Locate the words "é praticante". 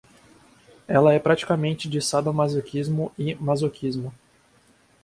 1.13-1.87